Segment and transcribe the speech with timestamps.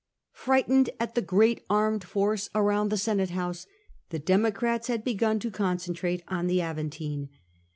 [0.33, 3.67] Frightened at the great armed force around the Senate house,
[4.09, 7.29] the Democrats had begun to concentrate on the Aventine.